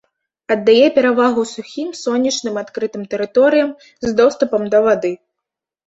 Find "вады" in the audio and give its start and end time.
4.91-5.13